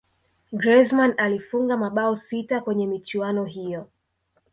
griezmann 0.61 1.13
alifunga 1.17 1.77
mabao 1.77 2.15
sita 2.15 2.61
kwenye 2.61 2.87
michuano 2.87 3.45
hiyo 3.45 3.87